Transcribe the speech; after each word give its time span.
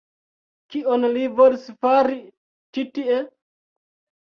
Kion 0.75 1.05
li 1.17 1.25
volis 1.41 1.67
fari 1.85 2.19
ĉi 2.79 2.89
tie? 2.99 3.21